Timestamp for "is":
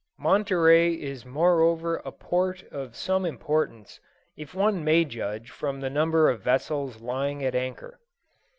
0.95-1.27